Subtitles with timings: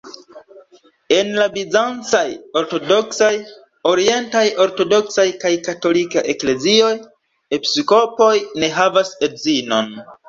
[1.15, 2.21] En la bizancaj
[2.61, 3.29] ortodoksaj,
[3.91, 6.93] orientaj ortodoksaj kaj katolika eklezioj,
[7.61, 8.35] episkopoj
[8.65, 9.95] ne havas edzinon.